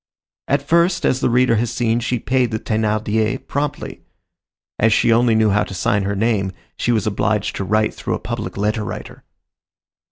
At 0.47 0.63
first, 0.63 1.05
as 1.05 1.19
the 1.19 1.29
reader 1.29 1.57
has 1.57 1.69
seen, 1.71 1.99
she 1.99 2.17
paid 2.17 2.49
the 2.49 2.57
Thénardiers 2.57 3.45
promptly. 3.47 4.01
As 4.79 4.91
she 4.91 5.13
only 5.13 5.35
knew 5.35 5.51
how 5.51 5.63
to 5.63 5.75
sign 5.75 6.05
her 6.05 6.15
name, 6.15 6.53
she 6.75 6.91
was 6.91 7.05
obliged 7.05 7.55
to 7.57 7.63
write 7.63 7.93
through 7.93 8.15
a 8.15 8.19
public 8.19 8.57
letter 8.57 8.83
writer. 8.83 9.23